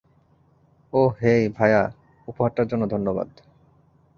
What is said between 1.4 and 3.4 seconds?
ভায়া, উপহারটার জন্য ধন্যবাদ।